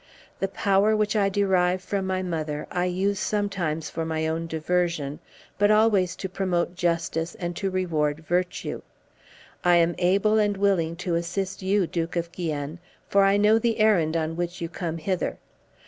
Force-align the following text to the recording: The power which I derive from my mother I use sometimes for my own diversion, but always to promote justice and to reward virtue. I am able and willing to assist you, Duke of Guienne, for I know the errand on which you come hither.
The 0.39 0.47
power 0.47 0.95
which 0.95 1.15
I 1.15 1.29
derive 1.29 1.79
from 1.79 2.07
my 2.07 2.23
mother 2.23 2.65
I 2.71 2.85
use 2.85 3.19
sometimes 3.19 3.91
for 3.91 4.03
my 4.03 4.25
own 4.27 4.47
diversion, 4.47 5.19
but 5.59 5.69
always 5.69 6.15
to 6.15 6.27
promote 6.27 6.73
justice 6.75 7.35
and 7.35 7.55
to 7.57 7.69
reward 7.69 8.21
virtue. 8.21 8.81
I 9.63 9.75
am 9.75 9.93
able 9.99 10.39
and 10.39 10.57
willing 10.57 10.95
to 11.05 11.13
assist 11.13 11.61
you, 11.61 11.85
Duke 11.85 12.15
of 12.15 12.31
Guienne, 12.31 12.79
for 13.09 13.23
I 13.23 13.37
know 13.37 13.59
the 13.59 13.77
errand 13.79 14.17
on 14.17 14.35
which 14.35 14.59
you 14.59 14.69
come 14.69 14.97
hither. 14.97 15.37